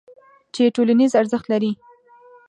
چې 0.53 0.73
ټولنیز 0.75 1.11
ارزښت 1.21 1.45
لري. 1.53 1.71